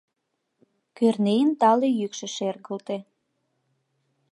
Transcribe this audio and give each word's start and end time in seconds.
—Кӧрнеин 0.97 1.49
тале 1.59 1.89
йӱкшӧ 1.99 2.27
шергылте. 2.35 2.97